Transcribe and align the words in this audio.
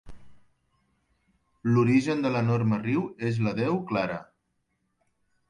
L'origen 1.75 2.23
de 2.25 2.31
l'enorme 2.37 2.81
riu 2.87 3.05
és 3.29 3.39
la 3.49 3.55
deu 3.61 3.79
clara. 3.93 4.19